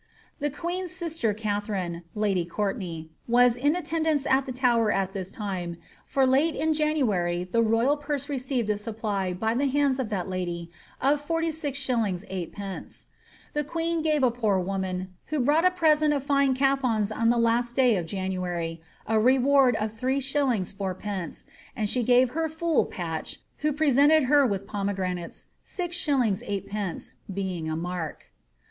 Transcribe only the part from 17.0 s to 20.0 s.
on the last day of Janu ary, a reward of